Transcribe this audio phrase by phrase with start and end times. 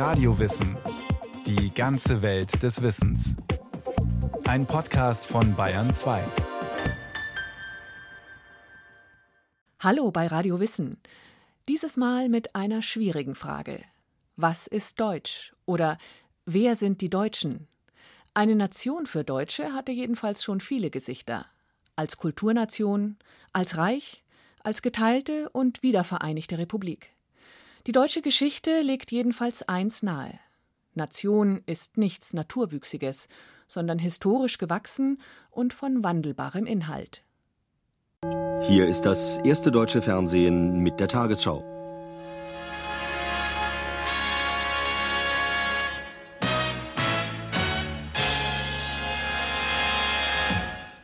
[0.00, 0.78] Radiowissen.
[1.46, 3.36] Die ganze Welt des Wissens.
[4.44, 6.24] Ein Podcast von Bayern 2.
[9.80, 10.96] Hallo bei Radio Wissen.
[11.68, 13.84] Dieses Mal mit einer schwierigen Frage.
[14.36, 15.52] Was ist Deutsch?
[15.66, 15.98] Oder
[16.46, 17.68] wer sind die Deutschen?
[18.32, 21.44] Eine Nation für Deutsche hatte jedenfalls schon viele Gesichter.
[21.94, 23.18] Als Kulturnation,
[23.52, 24.24] als Reich,
[24.64, 27.10] als geteilte und wiedervereinigte Republik.
[27.86, 30.38] Die deutsche Geschichte legt jedenfalls eins nahe.
[30.94, 33.28] Nation ist nichts Naturwüchsiges,
[33.68, 37.22] sondern historisch gewachsen und von wandelbarem Inhalt.
[38.62, 41.69] Hier ist das erste deutsche Fernsehen mit der Tagesschau.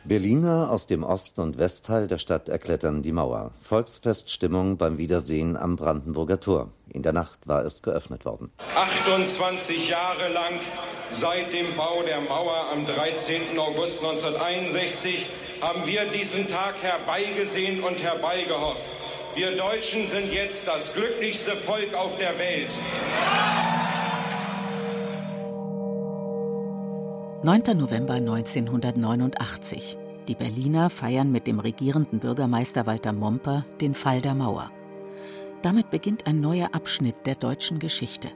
[0.07, 3.51] Berliner aus dem Ost- und Westteil der Stadt erklettern die Mauer.
[3.61, 6.69] Volksfeststimmung beim Wiedersehen am Brandenburger Tor.
[6.87, 8.49] In der Nacht war es geöffnet worden.
[8.75, 10.61] 28 Jahre lang
[11.11, 13.59] seit dem Bau der Mauer am 13.
[13.59, 15.27] August 1961
[15.59, 18.89] haben wir diesen Tag herbeigesehnt und herbeigehofft.
[19.35, 22.73] Wir Deutschen sind jetzt das glücklichste Volk auf der Welt.
[27.43, 27.77] 9.
[27.77, 29.97] November 1989.
[30.27, 34.71] Die Berliner feiern mit dem regierenden Bürgermeister Walter Momper den Fall der Mauer.
[35.61, 38.29] Damit beginnt ein neuer Abschnitt der deutschen Geschichte.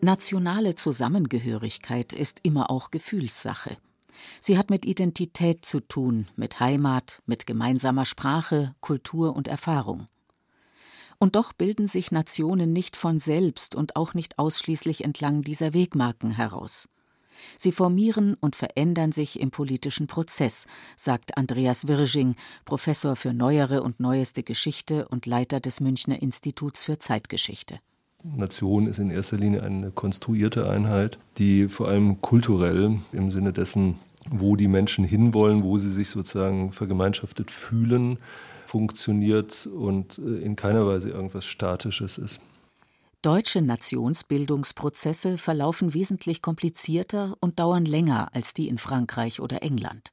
[0.00, 3.76] Nationale Zusammengehörigkeit ist immer auch Gefühlssache.
[4.40, 10.06] Sie hat mit Identität zu tun, mit Heimat, mit gemeinsamer Sprache, Kultur und Erfahrung.
[11.18, 16.30] Und doch bilden sich Nationen nicht von selbst und auch nicht ausschließlich entlang dieser Wegmarken
[16.30, 16.88] heraus.
[17.58, 22.34] Sie formieren und verändern sich im politischen Prozess, sagt Andreas Wirsching,
[22.64, 27.80] Professor für neuere und neueste Geschichte und Leiter des Münchner Instituts für Zeitgeschichte.
[28.34, 33.98] Nation ist in erster Linie eine konstruierte Einheit, die vor allem kulturell im Sinne dessen,
[34.30, 38.18] wo die Menschen hinwollen, wo sie sich sozusagen vergemeinschaftet fühlen,
[38.66, 42.40] funktioniert und äh, in keiner Weise irgendwas Statisches ist.
[43.22, 50.12] Deutsche Nationsbildungsprozesse verlaufen wesentlich komplizierter und dauern länger als die in Frankreich oder England.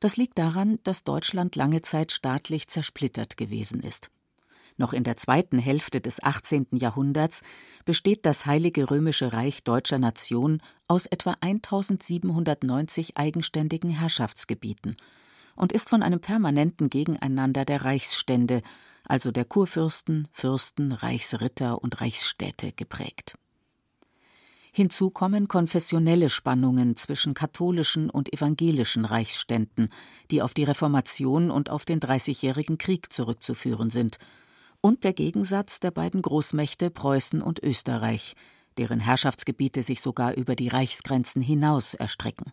[0.00, 4.10] Das liegt daran, dass Deutschland lange Zeit staatlich zersplittert gewesen ist.
[4.76, 6.68] Noch in der zweiten Hälfte des 18.
[6.70, 7.42] Jahrhunderts
[7.84, 14.96] besteht das Heilige Römische Reich deutscher Nation aus etwa 1790 eigenständigen Herrschaftsgebieten
[15.56, 18.62] und ist von einem permanenten Gegeneinander der Reichsstände,
[19.08, 23.34] also der Kurfürsten, Fürsten, Reichsritter und Reichsstädte geprägt.
[24.72, 29.88] Hinzu kommen konfessionelle Spannungen zwischen katholischen und evangelischen Reichsständen,
[30.30, 34.18] die auf die Reformation und auf den Dreißigjährigen Krieg zurückzuführen sind,
[34.80, 38.36] und der Gegensatz der beiden Großmächte Preußen und Österreich,
[38.76, 42.52] deren Herrschaftsgebiete sich sogar über die Reichsgrenzen hinaus erstrecken.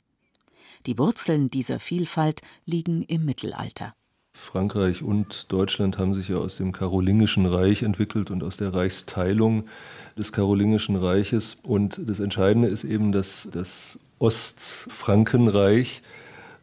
[0.88, 3.94] Die Wurzeln dieser Vielfalt liegen im Mittelalter.
[4.36, 9.64] Frankreich und Deutschland haben sich ja aus dem Karolingischen Reich entwickelt und aus der Reichsteilung
[10.18, 11.58] des Karolingischen Reiches.
[11.64, 16.04] Und das Entscheidende ist eben, dass das Ostfrankenreich,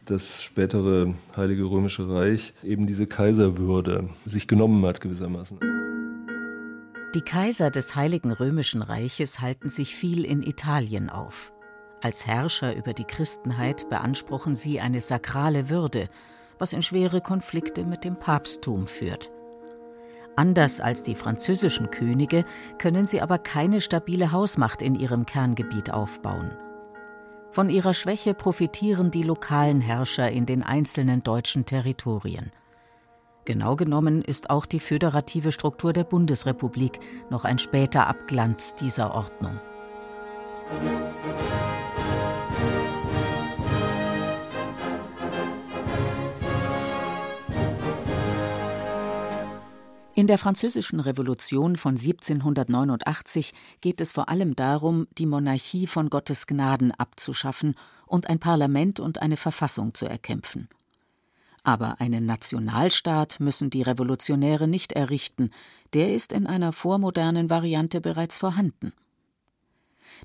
[0.05, 5.59] das spätere Heilige Römische Reich, eben diese Kaiserwürde sich genommen hat gewissermaßen.
[7.15, 11.53] Die Kaiser des Heiligen Römischen Reiches halten sich viel in Italien auf.
[12.03, 16.11] Als Herrscher über die Christenheit beanspruchen sie eine sakrale Würde,
[16.63, 19.33] was in schwere Konflikte mit dem Papsttum führt.
[20.37, 22.45] Anders als die französischen Könige
[22.79, 26.53] können sie aber keine stabile Hausmacht in ihrem Kerngebiet aufbauen.
[27.51, 32.53] Von ihrer Schwäche profitieren die lokalen Herrscher in den einzelnen deutschen Territorien.
[33.45, 39.61] Genau genommen ist auch die föderative Struktur der Bundesrepublik noch ein später Abglanz dieser Ordnung.
[50.23, 56.47] In der Französischen Revolution von 1789 geht es vor allem darum, die Monarchie von Gottes
[56.47, 57.75] Gnaden abzuschaffen
[58.07, 60.69] und ein Parlament und eine Verfassung zu erkämpfen.
[61.65, 65.51] Aber einen Nationalstaat müssen die Revolutionäre nicht errichten,
[65.93, 68.93] der ist in einer vormodernen Variante bereits vorhanden.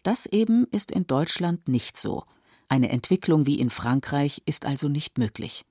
[0.03, 2.23] Das eben ist in Deutschland nicht so.
[2.69, 5.65] Eine Entwicklung wie in Frankreich ist also nicht möglich.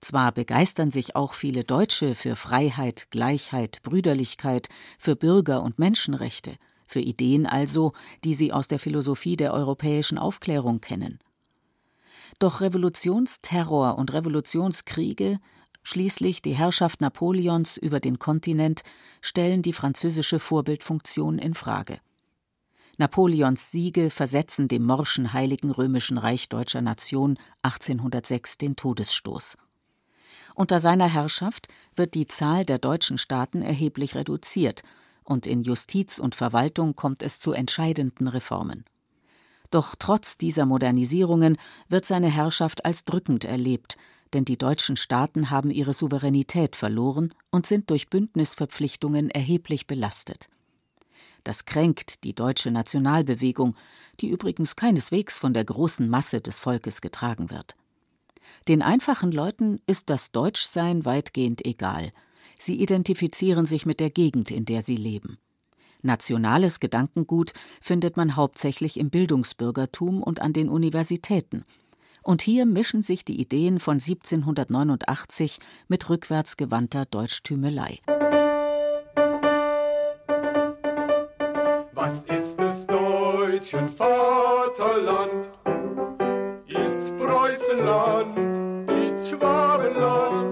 [0.00, 7.00] Zwar begeistern sich auch viele Deutsche für Freiheit, Gleichheit, Brüderlichkeit, für Bürger- und Menschenrechte, für
[7.00, 7.92] Ideen also,
[8.24, 11.18] die sie aus der Philosophie der europäischen Aufklärung kennen.
[12.38, 15.38] Doch Revolutionsterror und Revolutionskriege,
[15.84, 18.82] Schließlich die Herrschaft Napoleons über den Kontinent
[19.20, 21.98] stellen die französische Vorbildfunktion in Frage.
[22.98, 29.56] Napoleons Siege versetzen dem morschen Heiligen Römischen Reich deutscher Nation 1806 den Todesstoß.
[30.54, 34.82] Unter seiner Herrschaft wird die Zahl der deutschen Staaten erheblich reduziert,
[35.24, 38.84] und in Justiz und Verwaltung kommt es zu entscheidenden Reformen.
[39.70, 41.56] Doch trotz dieser Modernisierungen
[41.88, 43.96] wird seine Herrschaft als drückend erlebt,
[44.32, 50.48] denn die deutschen Staaten haben ihre Souveränität verloren und sind durch Bündnisverpflichtungen erheblich belastet.
[51.44, 53.76] Das kränkt die deutsche Nationalbewegung,
[54.20, 57.74] die übrigens keineswegs von der großen Masse des Volkes getragen wird.
[58.68, 62.12] Den einfachen Leuten ist das Deutschsein weitgehend egal.
[62.58, 65.38] Sie identifizieren sich mit der Gegend, in der sie leben.
[66.02, 71.64] Nationales Gedankengut findet man hauptsächlich im Bildungsbürgertum und an den Universitäten.
[72.22, 77.98] Und hier mischen sich die Ideen von 1789 mit rückwärtsgewandter Deutschtümelei.
[81.94, 85.50] Was ist des deutschen Vaterland?
[87.52, 88.38] Preußenland,
[89.04, 90.51] ist Schwabenland,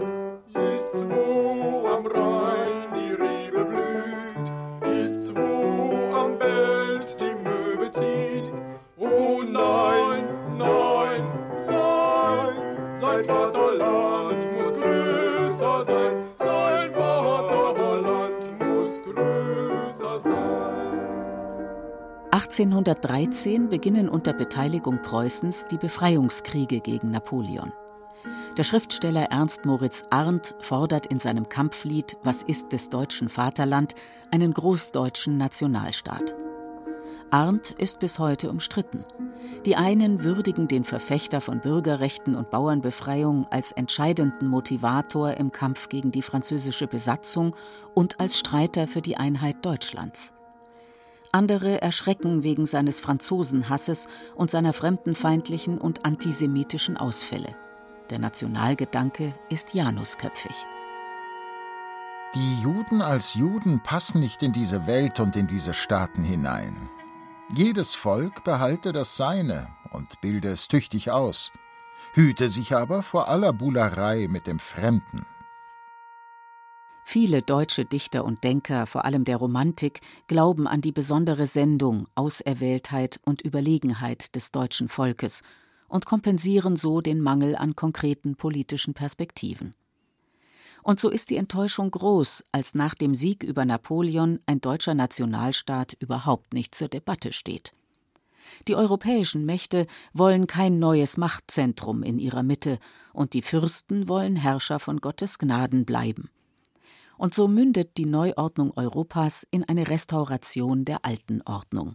[22.51, 27.73] 1813 beginnen unter Beteiligung Preußens die Befreiungskriege gegen Napoleon.
[28.57, 33.95] Der Schriftsteller Ernst Moritz Arndt fordert in seinem Kampflied Was ist des deutschen Vaterland
[34.33, 36.35] einen großdeutschen Nationalstaat.
[37.31, 39.05] Arndt ist bis heute umstritten.
[39.65, 46.11] Die einen würdigen den Verfechter von Bürgerrechten und Bauernbefreiung als entscheidenden Motivator im Kampf gegen
[46.11, 47.55] die französische Besatzung
[47.95, 50.33] und als Streiter für die Einheit Deutschlands.
[51.33, 57.57] Andere erschrecken wegen seines Franzosenhasses und seiner fremdenfeindlichen und antisemitischen Ausfälle.
[58.11, 60.67] Der Nationalgedanke ist janusköpfig.
[62.35, 66.89] Die Juden als Juden passen nicht in diese Welt und in diese Staaten hinein.
[67.55, 71.51] Jedes Volk behalte das Seine und bilde es tüchtig aus,
[72.15, 75.27] hüte sich aber vor aller Buhlerei mit dem Fremden.
[77.05, 83.21] Viele deutsche Dichter und Denker, vor allem der Romantik, glauben an die besondere Sendung, Auserwähltheit
[83.25, 85.43] und Überlegenheit des deutschen Volkes
[85.89, 89.75] und kompensieren so den Mangel an konkreten politischen Perspektiven.
[90.83, 95.95] Und so ist die Enttäuschung groß, als nach dem Sieg über Napoleon ein deutscher Nationalstaat
[95.99, 97.75] überhaupt nicht zur Debatte steht.
[98.67, 102.79] Die europäischen Mächte wollen kein neues Machtzentrum in ihrer Mitte,
[103.13, 106.31] und die Fürsten wollen Herrscher von Gottes Gnaden bleiben.
[107.21, 111.95] Und so mündet die Neuordnung Europas in eine Restauration der alten Ordnung.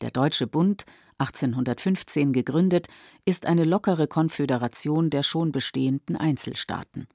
[0.00, 0.86] Der Deutsche Bund,
[1.18, 2.86] 1815 gegründet,
[3.26, 7.06] ist eine lockere Konföderation der schon bestehenden Einzelstaaten.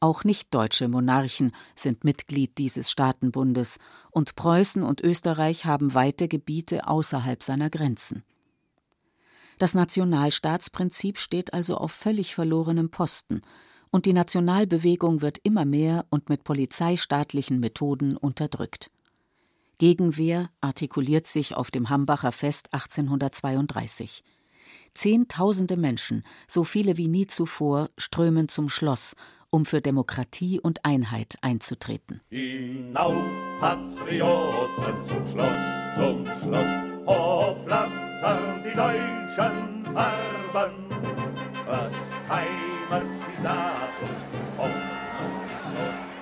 [0.00, 3.76] Auch nichtdeutsche Monarchen sind Mitglied dieses Staatenbundes,
[4.10, 8.24] und Preußen und Österreich haben weite Gebiete außerhalb seiner Grenzen.
[9.58, 13.42] Das Nationalstaatsprinzip steht also auf völlig verlorenem Posten,
[13.90, 18.90] und die Nationalbewegung wird immer mehr und mit polizeistaatlichen Methoden unterdrückt.
[19.78, 24.22] Gegenwehr artikuliert sich auf dem Hambacher Fest 1832.
[24.94, 29.16] Zehntausende Menschen, so viele wie nie zuvor, strömen zum Schloss,
[29.48, 32.20] um für Demokratie und Einheit einzutreten.
[32.28, 33.24] Hinauf,
[33.58, 40.90] Patrioten zum Schloss, zum Schloss, hofflattern die deutschen Farben,
[41.66, 41.92] was
[42.28, 42.69] keimert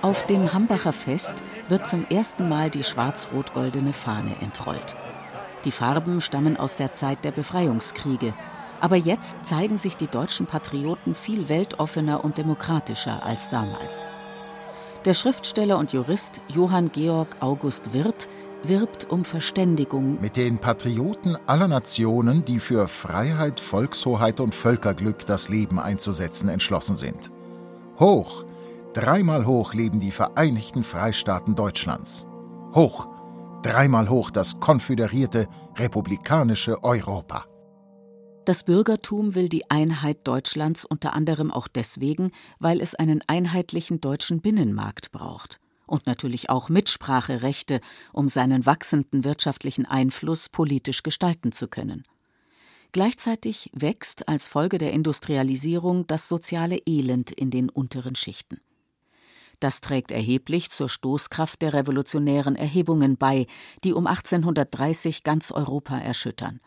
[0.01, 1.35] Auf dem Hambacher Fest
[1.67, 4.95] wird zum ersten Mal die schwarz-rot-goldene Fahne entrollt.
[5.65, 8.33] Die Farben stammen aus der Zeit der Befreiungskriege,
[8.81, 14.05] aber jetzt zeigen sich die deutschen Patrioten viel weltoffener und demokratischer als damals.
[15.05, 18.27] Der Schriftsteller und Jurist Johann Georg August Wirth
[18.63, 25.49] wirbt um Verständigung mit den Patrioten aller Nationen, die für Freiheit, Volkshoheit und Völkerglück das
[25.49, 27.31] Leben einzusetzen entschlossen sind.
[27.99, 28.45] Hoch
[28.93, 32.25] Dreimal hoch leben die Vereinigten Freistaaten Deutschlands.
[32.73, 33.07] Hoch,
[33.61, 35.47] dreimal hoch das konföderierte
[35.77, 37.45] republikanische Europa.
[38.45, 44.41] Das Bürgertum will die Einheit Deutschlands unter anderem auch deswegen, weil es einen einheitlichen deutschen
[44.41, 47.81] Binnenmarkt braucht und natürlich auch Mitspracherechte,
[48.13, 52.03] um seinen wachsenden wirtschaftlichen Einfluss politisch gestalten zu können.
[52.91, 58.61] Gleichzeitig wächst als Folge der Industrialisierung das soziale Elend in den unteren Schichten.
[59.59, 63.45] Das trägt erheblich zur Stoßkraft der revolutionären Erhebungen bei,
[63.83, 66.61] die um 1830 ganz Europa erschüttern.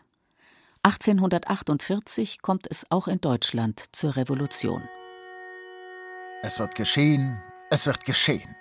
[0.83, 4.83] 1848 kommt es auch in Deutschland zur Revolution.
[6.43, 8.55] Es wird geschehen, es wird geschehen.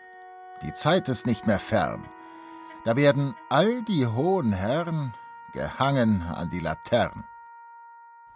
[0.64, 2.04] Die Zeit ist nicht mehr fern.
[2.84, 5.12] Da werden all die hohen Herren
[5.52, 7.24] gehangen an die Laternen.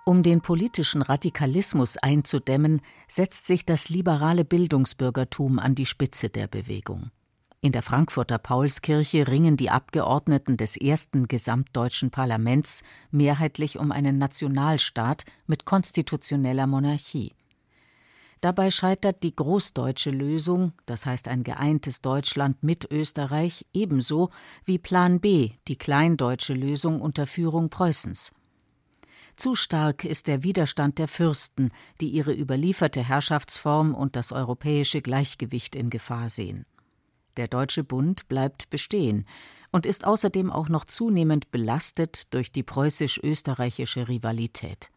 [0.04, 7.10] Um den politischen Radikalismus einzudämmen, setzt sich das liberale Bildungsbürgertum an die Spitze der Bewegung.
[7.60, 15.24] In der Frankfurter Paulskirche ringen die Abgeordneten des ersten gesamtdeutschen Parlaments mehrheitlich um einen Nationalstaat
[15.48, 17.32] mit konstitutioneller Monarchie.
[18.46, 24.30] Dabei scheitert die großdeutsche Lösung, das heißt ein geeintes Deutschland mit Österreich, ebenso
[24.64, 28.30] wie Plan B, die kleindeutsche Lösung unter Führung Preußens.
[29.34, 35.74] Zu stark ist der Widerstand der Fürsten, die ihre überlieferte Herrschaftsform und das europäische Gleichgewicht
[35.74, 36.66] in Gefahr sehen.
[37.36, 39.26] Der Deutsche Bund bleibt bestehen
[39.72, 44.92] und ist außerdem auch noch zunehmend belastet durch die preußisch-österreichische Rivalität.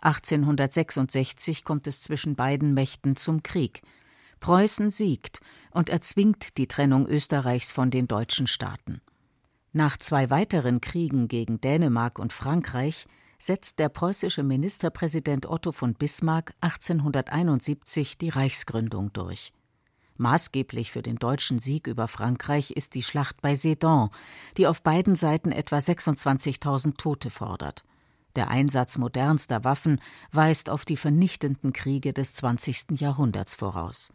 [0.00, 3.82] 1866 kommt es zwischen beiden Mächten zum Krieg.
[4.40, 5.40] Preußen siegt
[5.70, 9.00] und erzwingt die Trennung Österreichs von den deutschen Staaten.
[9.72, 13.06] Nach zwei weiteren Kriegen gegen Dänemark und Frankreich
[13.38, 19.52] setzt der preußische Ministerpräsident Otto von Bismarck 1871 die Reichsgründung durch.
[20.16, 24.10] Maßgeblich für den deutschen Sieg über Frankreich ist die Schlacht bei Sedan,
[24.56, 27.84] die auf beiden Seiten etwa 26.000 Tote fordert.
[28.38, 33.00] Der Einsatz modernster Waffen weist auf die vernichtenden Kriege des 20.
[33.00, 34.12] Jahrhunderts voraus.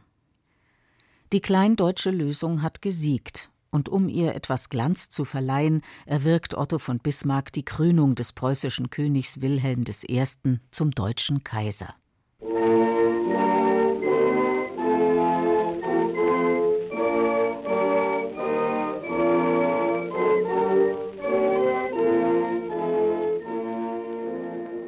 [1.33, 6.99] Die kleindeutsche Lösung hat gesiegt, und um ihr etwas Glanz zu verleihen, erwirkt Otto von
[6.99, 10.23] Bismarck die Krönung des preußischen Königs Wilhelm I.
[10.71, 11.93] zum deutschen Kaiser.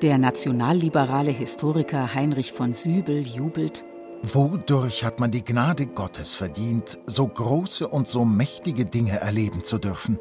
[0.05, 3.83] Der nationalliberale Historiker Heinrich von Sübel jubelt
[4.21, 9.79] Wodurch hat man die Gnade Gottes verdient, so große und so mächtige Dinge erleben zu
[9.79, 10.19] dürfen?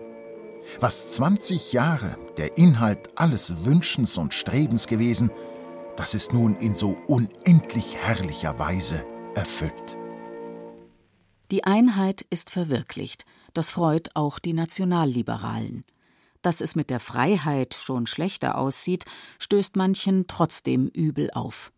[0.80, 5.30] Was 20 Jahre der Inhalt alles Wünschens und Strebens gewesen,
[5.98, 9.98] das ist nun in so unendlich herrlicher Weise erfüllt.
[11.50, 13.26] Die Einheit ist verwirklicht.
[13.52, 15.84] Das freut auch die Nationalliberalen.
[16.44, 19.06] Dass es mit der Freiheit schon schlechter aussieht,
[19.38, 21.72] stößt manchen trotzdem übel auf.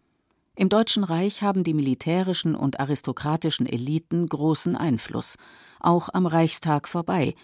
[0.57, 5.37] Im Deutschen Reich haben die militärischen und aristokratischen Eliten großen Einfluss,
[5.79, 7.37] auch am Reichstag vorbei,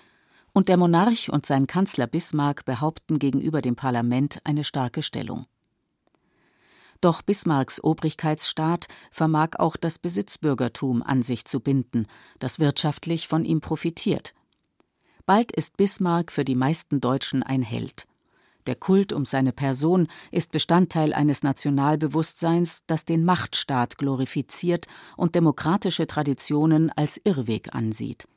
[0.53, 5.47] und der Monarch und sein Kanzler Bismarck behaupten gegenüber dem Parlament eine starke Stellung.
[7.01, 12.07] Doch Bismarcks Obrigkeitsstaat vermag auch das Besitzbürgertum an sich zu binden,
[12.41, 14.35] das wirtschaftlich von ihm profitiert.
[15.27, 18.07] Bald ist Bismarck für die meisten Deutschen ein Held.
[18.67, 24.87] Der Kult um seine Person ist Bestandteil eines Nationalbewusstseins, das den Machtstaat glorifiziert
[25.17, 28.29] und demokratische Traditionen als Irrweg ansieht.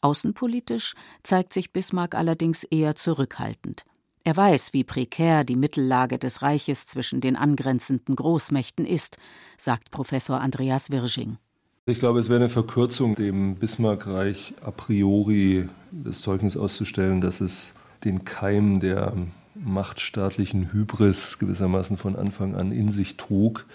[0.00, 3.84] Außenpolitisch zeigt sich Bismarck allerdings eher zurückhaltend.
[4.22, 9.18] Er weiß, wie prekär die Mittellage des Reiches zwischen den angrenzenden Großmächten ist,
[9.58, 11.38] sagt Professor Andreas Wirsching.
[11.86, 17.74] Ich glaube, es wäre eine Verkürzung, dem Bismarck-Reich a priori das Zeugnis auszustellen, dass es
[18.04, 19.12] den Keim der
[19.54, 23.66] machtstaatlichen Hybris gewissermaßen von Anfang an in sich trug.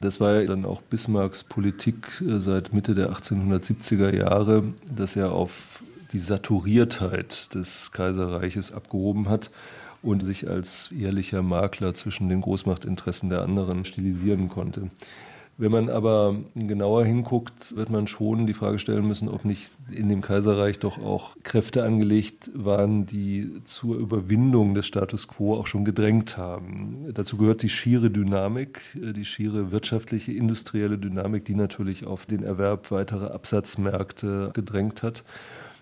[0.00, 5.32] Das war ja dann auch Bismarcks Politik äh, seit Mitte der 1870er Jahre, dass er
[5.32, 9.50] auf die Saturiertheit des Kaiserreiches abgehoben hat
[10.00, 14.90] und sich als ehrlicher Makler zwischen den Großmachtinteressen der anderen stilisieren konnte.
[15.58, 20.10] Wenn man aber genauer hinguckt, wird man schon die Frage stellen müssen, ob nicht in
[20.10, 25.86] dem Kaiserreich doch auch Kräfte angelegt waren, die zur Überwindung des Status quo auch schon
[25.86, 27.06] gedrängt haben.
[27.14, 32.90] Dazu gehört die schiere Dynamik, die schiere wirtschaftliche, industrielle Dynamik, die natürlich auf den Erwerb
[32.90, 35.24] weiterer Absatzmärkte gedrängt hat.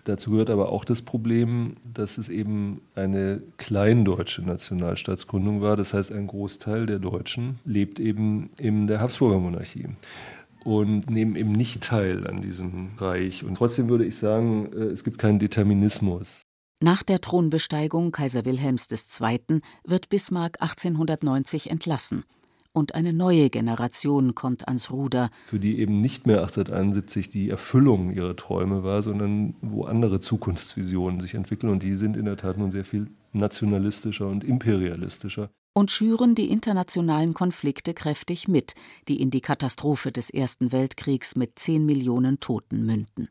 [0.05, 5.75] Dazu gehört aber auch das Problem, dass es eben eine kleindeutsche Nationalstaatsgründung war.
[5.75, 9.87] Das heißt, ein Großteil der Deutschen lebt eben in der Habsburger Monarchie
[10.63, 13.43] und nehmen eben nicht teil an diesem Reich.
[13.43, 16.43] Und trotzdem würde ich sagen, äh, es gibt keinen Determinismus.
[16.83, 19.61] Nach der Thronbesteigung Kaiser Wilhelms II.
[19.85, 22.25] wird Bismarck 1890 entlassen
[22.75, 25.29] und eine neue Generation kommt ans Ruder.
[25.45, 31.21] Für die eben nicht mehr 1871 die Erfüllung ihrer Träume war, sondern wo andere Zukunftsvisionen
[31.21, 31.71] sich entwickeln.
[31.71, 35.49] Und die sind in der Tat nun sehr viel nationalistischer und imperialistischer.
[35.73, 38.73] Und schüren die internationalen Konflikte kräftig mit,
[39.07, 43.29] die in die Katastrophe des Ersten Weltkriegs mit zehn Millionen Toten münden.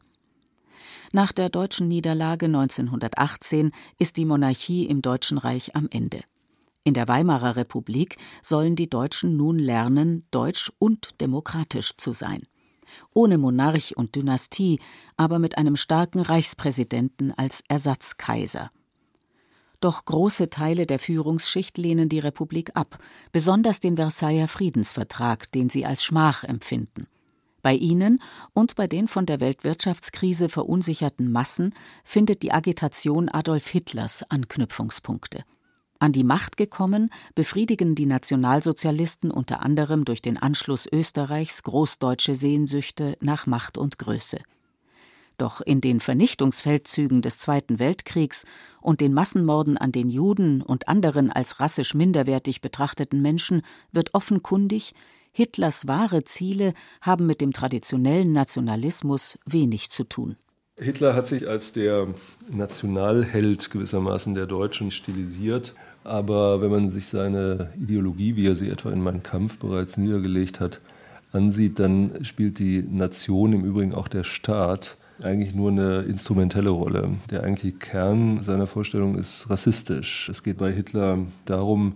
[1.13, 6.23] Nach der deutschen Niederlage 1918 ist die Monarchie im Deutschen Reich am Ende.
[6.87, 12.43] In der Weimarer Republik sollen die Deutschen nun lernen, deutsch und demokratisch zu sein.
[13.15, 14.79] Ohne Monarch und Dynastie,
[15.17, 18.71] aber mit einem starken Reichspräsidenten als Ersatzkaiser.
[19.81, 22.99] Doch große Teile der Führungsschicht lehnen die Republik ab,
[23.33, 27.07] besonders den Versailler Friedensvertrag, den sie als Schmach empfinden.
[27.63, 28.21] Bei ihnen
[28.53, 31.75] und bei den von der Weltwirtschaftskrise verunsicherten Massen
[32.05, 35.45] findet die Agitation Adolf Hitlers Anknüpfungspunkte.
[36.05, 43.17] An die Macht gekommen, befriedigen die Nationalsozialisten unter anderem durch den Anschluss Österreichs großdeutsche Sehnsüchte
[43.23, 44.37] nach Macht und Größe.
[45.39, 48.45] Doch in den Vernichtungsfeldzügen des Zweiten Weltkriegs
[48.83, 54.93] und den Massenmorden an den Juden und anderen als rassisch minderwertig betrachteten Menschen wird offenkundig,
[55.33, 60.37] Hitlers wahre Ziele haben mit dem traditionellen Nationalismus wenig zu tun.
[60.79, 62.15] Hitler hat sich als der
[62.51, 65.73] Nationalheld gewissermaßen der Deutschen stilisiert
[66.05, 70.61] aber wenn man sich seine Ideologie, wie er sie etwa in Mein Kampf bereits niedergelegt
[70.61, 70.81] hat,
[71.33, 77.11] ansieht, dann spielt die Nation, im Übrigen auch der Staat, eigentlich nur eine instrumentelle Rolle.
[77.31, 80.29] Der eigentliche Kern seiner Vorstellung ist rassistisch.
[80.29, 81.95] Es geht bei Hitler darum,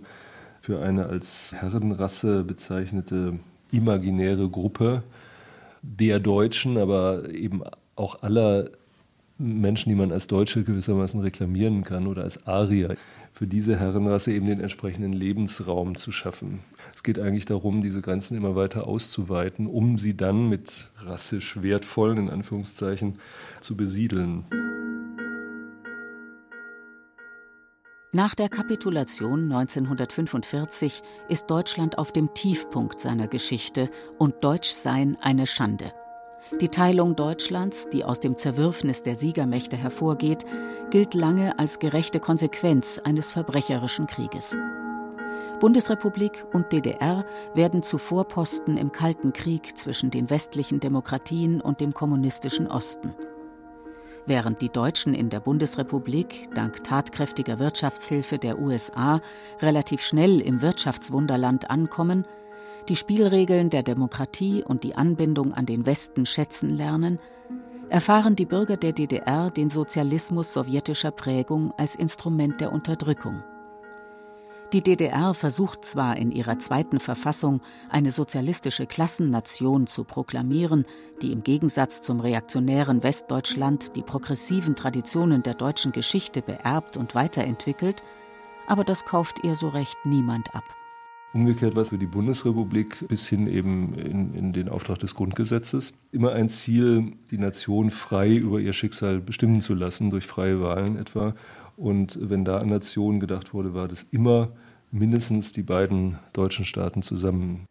[0.61, 3.39] für eine als Herrenrasse bezeichnete
[3.71, 5.03] imaginäre Gruppe
[5.81, 7.61] der Deutschen, aber eben
[7.95, 8.69] auch aller
[9.39, 12.95] Menschen, die man als Deutsche gewissermaßen reklamieren kann oder als Arier,
[13.31, 16.59] für diese Herrenrasse eben den entsprechenden Lebensraum zu schaffen.
[16.93, 22.17] Es geht eigentlich darum, diese Grenzen immer weiter auszuweiten, um sie dann mit rassisch wertvollen,
[22.17, 23.19] in Anführungszeichen,
[23.61, 24.43] zu besiedeln.
[28.11, 35.93] Nach der Kapitulation 1945 ist Deutschland auf dem Tiefpunkt seiner Geschichte und Deutschsein eine Schande.
[36.57, 40.45] Die Teilung Deutschlands, die aus dem Zerwürfnis der Siegermächte hervorgeht,
[40.89, 44.57] gilt lange als gerechte Konsequenz eines verbrecherischen Krieges.
[45.59, 51.93] Bundesrepublik und DDR werden zu Vorposten im Kalten Krieg zwischen den westlichen Demokratien und dem
[51.93, 53.13] kommunistischen Osten.
[54.25, 59.21] Während die Deutschen in der Bundesrepublik dank tatkräftiger Wirtschaftshilfe der USA
[59.61, 62.25] relativ schnell im Wirtschaftswunderland ankommen,
[62.89, 67.19] die Spielregeln der Demokratie und die Anbindung an den Westen schätzen lernen,
[67.89, 73.43] erfahren die Bürger der DDR den Sozialismus sowjetischer Prägung als Instrument der Unterdrückung.
[74.73, 80.85] Die DDR versucht zwar in ihrer zweiten Verfassung eine sozialistische Klassennation zu proklamieren,
[81.23, 88.03] die im Gegensatz zum reaktionären Westdeutschland die progressiven Traditionen der deutschen Geschichte beerbt und weiterentwickelt,
[88.67, 90.78] aber das kauft ihr so recht niemand ab.
[91.31, 95.93] Umgekehrt war es für die Bundesrepublik bis hin eben in, in, den Auftrag des Grundgesetzes
[96.11, 100.97] immer ein Ziel, die Nation frei über ihr Schicksal bestimmen zu lassen, durch freie Wahlen
[100.97, 101.35] etwa.
[101.77, 104.53] Und wenn da an Nationen gedacht wurde, war das immer
[104.91, 107.67] mindestens die beiden deutschen Staaten zusammen.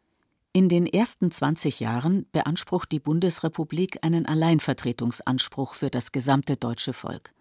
[0.52, 7.32] In den ersten 20 Jahren beansprucht die Bundesrepublik einen Alleinvertretungsanspruch für das gesamte deutsche Volk.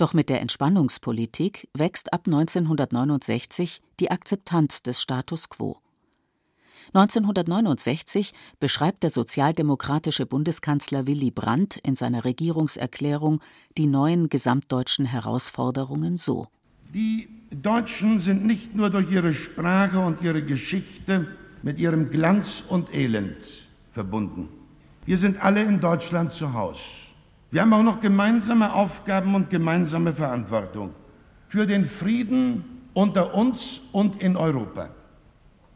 [0.00, 5.76] Doch mit der Entspannungspolitik wächst ab 1969 die Akzeptanz des Status quo.
[6.94, 13.42] 1969 beschreibt der sozialdemokratische Bundeskanzler Willy Brandt in seiner Regierungserklärung
[13.76, 16.46] die neuen gesamtdeutschen Herausforderungen so.
[16.94, 21.28] Die Deutschen sind nicht nur durch ihre Sprache und ihre Geschichte
[21.60, 24.48] mit ihrem Glanz und Elend verbunden.
[25.04, 27.09] Wir sind alle in Deutschland zu Hause.
[27.50, 30.94] Wir haben auch noch gemeinsame Aufgaben und gemeinsame Verantwortung
[31.48, 34.90] für den Frieden unter uns und in Europa.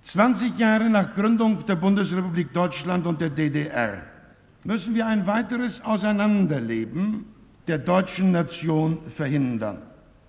[0.03, 4.03] 20 Jahre nach Gründung der Bundesrepublik Deutschland und der DDR
[4.63, 7.27] müssen wir ein weiteres Auseinanderleben
[7.67, 9.79] der deutschen Nation verhindern.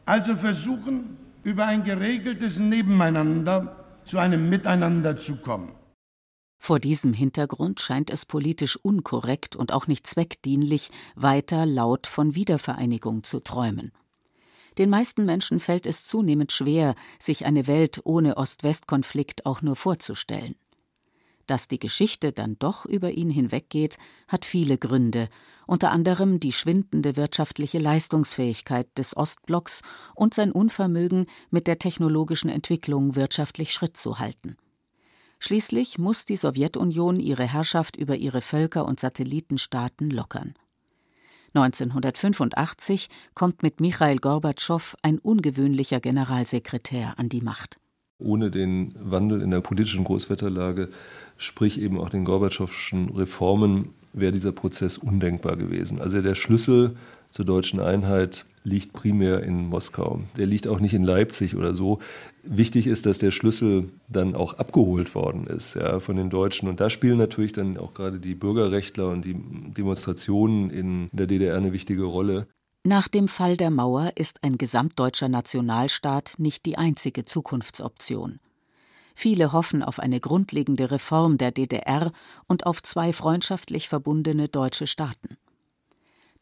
[0.06, 5.72] Also versuchen, über ein geregeltes Nebeneinander zu einem Miteinander zu kommen.
[6.66, 13.22] Vor diesem Hintergrund scheint es politisch unkorrekt und auch nicht zweckdienlich, weiter laut von Wiedervereinigung
[13.22, 13.92] zu träumen.
[14.80, 20.56] Den meisten Menschen fällt es zunehmend schwer, sich eine Welt ohne Ost-West-Konflikt auch nur vorzustellen.
[21.46, 25.30] Dass die Geschichte dann doch über ihn hinweggeht, hat viele Gründe,
[25.68, 29.84] unter anderem die schwindende wirtschaftliche Leistungsfähigkeit des Ostblocks
[30.16, 34.58] und sein Unvermögen, mit der technologischen Entwicklung wirtschaftlich Schritt zu halten.
[35.46, 40.56] Schließlich muss die Sowjetunion ihre Herrschaft über ihre Völker und Satellitenstaaten lockern.
[41.54, 47.80] 1985 kommt mit Michail Gorbatschow ein ungewöhnlicher Generalsekretär an die Macht.
[48.18, 50.90] Ohne den Wandel in der politischen Großwetterlage,
[51.38, 56.02] sprich eben auch den Gorbatschowschen Reformen, wäre dieser Prozess undenkbar gewesen.
[56.02, 56.98] Also der Schlüssel
[57.30, 60.20] zur deutschen Einheit liegt primär in Moskau.
[60.36, 62.00] Der liegt auch nicht in Leipzig oder so.
[62.44, 66.68] Wichtig ist, dass der Schlüssel dann auch abgeholt worden ist ja, von den Deutschen.
[66.68, 71.56] Und da spielen natürlich dann auch gerade die Bürgerrechtler und die Demonstrationen in der DDR
[71.56, 72.48] eine wichtige Rolle.
[72.84, 78.40] Nach dem Fall der Mauer ist ein gesamtdeutscher Nationalstaat nicht die einzige Zukunftsoption.
[79.16, 82.12] Viele hoffen auf eine grundlegende Reform der DDR
[82.48, 85.38] und auf zwei freundschaftlich verbundene deutsche Staaten.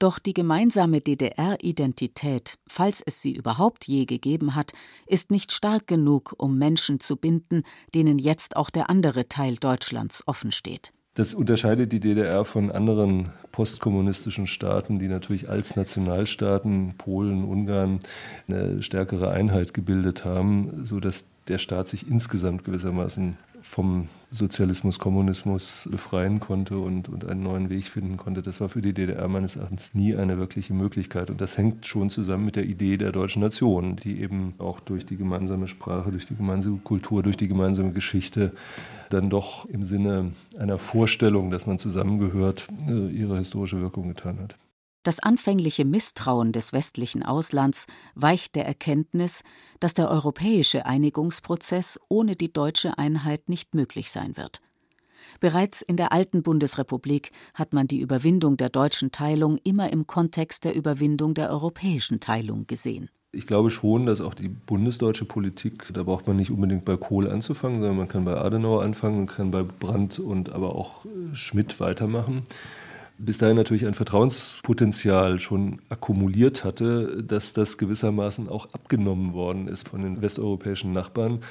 [0.04, 4.74] Doch die gemeinsame DDR-Identität, falls es sie überhaupt je gegeben hat,
[5.08, 7.63] ist nicht stark genug, um Menschen zu binden,
[7.96, 10.92] denen jetzt auch der andere Teil Deutschlands offen steht.
[11.13, 18.00] Das unterscheidet die DDR von anderen postkommunistischen Staaten, die natürlich als Nationalstaaten, Polen, Ungarn,
[18.50, 26.39] eine stärkere Einheit gebildet haben, sodass der Staat sich insgesamt gewissermaßen vom Sozialismus, Kommunismus befreien
[26.39, 28.41] konnte und, und einen neuen Weg finden konnte.
[28.41, 31.30] Das war für die DDR meines Erachtens nie eine wirkliche Möglichkeit.
[31.30, 35.06] Und das hängt schon zusammen mit der Idee der deutschen Nation, die eben auch durch
[35.06, 38.52] die gemeinsame Sprache, durch die gemeinsame Kultur, durch die gemeinsame Geschichte
[39.10, 44.56] dann doch im Sinne einer Vorstellung, dass man zusammengehört, äh, ihre historische Wirkung getan hat.
[45.04, 49.44] Das anfängliche Misstrauen des westlichen Auslands weicht der Erkenntnis,
[49.82, 54.62] dass der europäische Einigungsprozess ohne die deutsche Einheit nicht möglich sein wird.
[55.42, 60.63] Bereits in der alten Bundesrepublik hat man die Überwindung der deutschen Teilung immer im Kontext
[60.63, 63.10] der Überwindung der europäischen Teilung gesehen.
[63.34, 67.30] Ich glaube schon, dass auch die bundesdeutsche Politik, da braucht man nicht unbedingt bei Kohl
[67.30, 71.80] anzufangen, sondern man kann bei Adenauer anfangen, man kann bei Brandt und aber auch Schmidt
[71.80, 72.44] weitermachen
[73.17, 79.88] bis dahin natürlich ein Vertrauenspotenzial schon akkumuliert hatte, dass das gewissermaßen auch abgenommen worden ist
[79.88, 81.41] von den westeuropäischen Nachbarn,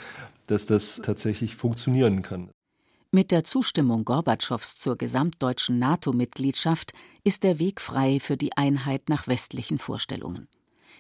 [0.46, 2.50] dass das tatsächlich funktionieren kann.
[3.10, 6.92] Mit der Zustimmung Gorbatschows zur gesamtdeutschen NATO-Mitgliedschaft
[7.24, 10.48] ist der Weg frei für die Einheit nach westlichen Vorstellungen.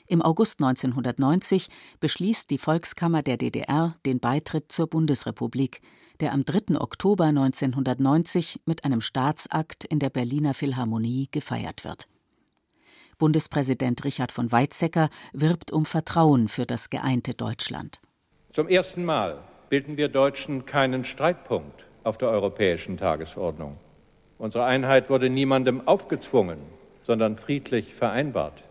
[0.06, 1.68] Im August 1990
[2.00, 5.80] beschließt die Volkskammer der DDR den Beitritt zur Bundesrepublik,
[6.20, 6.80] der am 3.
[6.80, 12.08] Oktober 1990 mit einem Staatsakt in der Berliner Philharmonie gefeiert wird.
[13.18, 18.00] Bundespräsident Richard von Weizsäcker wirbt um Vertrauen für das geeinte Deutschland.
[18.52, 19.38] Zum ersten Mal
[19.68, 23.78] bilden wir Deutschen keinen Streitpunkt auf der europäischen Tagesordnung.
[24.38, 26.58] Unsere Einheit wurde niemandem aufgezwungen,
[27.02, 28.64] sondern friedlich vereinbart.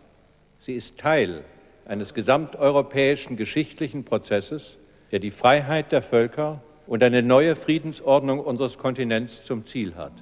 [0.63, 1.43] Sie ist Teil
[1.85, 4.77] eines gesamteuropäischen geschichtlichen Prozesses,
[5.11, 10.13] der die Freiheit der Völker und eine neue Friedensordnung unseres Kontinents zum Ziel hat.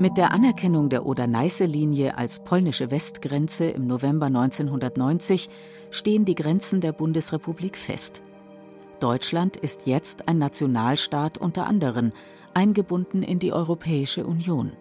[0.00, 5.50] Mit der Anerkennung der Oder-Neiße-Linie als polnische Westgrenze im November 1990
[5.90, 8.22] stehen die Grenzen der Bundesrepublik fest.
[9.00, 12.12] Deutschland ist jetzt ein Nationalstaat unter anderem,
[12.54, 14.72] eingebunden in die Europäische Union.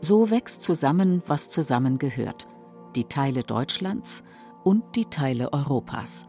[0.00, 2.46] So wächst zusammen, was zusammengehört,
[2.94, 4.22] die Teile Deutschlands
[4.62, 6.28] und die Teile Europas.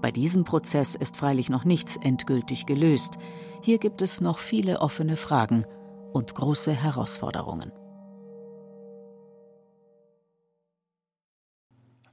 [0.00, 3.18] Bei diesem Prozess ist freilich noch nichts endgültig gelöst.
[3.62, 5.64] Hier gibt es noch viele offene Fragen
[6.12, 7.72] und große Herausforderungen.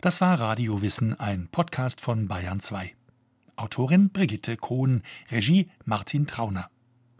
[0.01, 2.95] Das war Radio Wissen, ein Podcast von Bayern 2.
[3.57, 6.69] Autorin Brigitte Kohn, Regie Martin Trauner.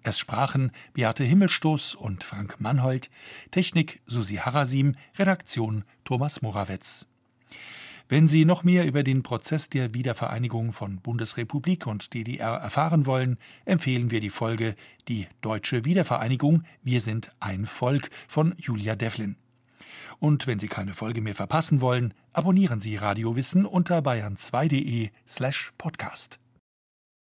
[0.03, 3.09] Es sprachen Beate Himmelstoß und Frank Mannhold,
[3.51, 7.05] Technik Susi Harasim, Redaktion Thomas Morawetz.
[8.11, 13.37] Wenn Sie noch mehr über den Prozess der Wiedervereinigung von Bundesrepublik und DDR erfahren wollen,
[13.65, 14.75] empfehlen wir die Folge
[15.07, 19.35] Die deutsche Wiedervereinigung Wir sind ein Volk von Julia Devlin.
[20.19, 25.71] Und wenn Sie keine Folge mehr verpassen wollen, abonnieren Sie Radio Wissen unter bayern2.de slash
[25.77, 26.39] podcast.